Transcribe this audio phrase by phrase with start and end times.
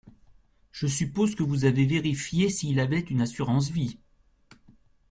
[0.71, 3.99] Je suppose que vous avez vérifié s’il avait une assurance-vie?